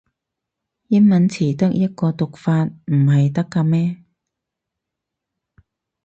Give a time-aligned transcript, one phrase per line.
[0.87, 4.03] 英文詞得一個讀法唔係得咖咩